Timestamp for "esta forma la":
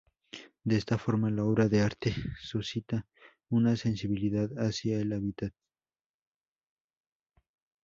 0.77-1.43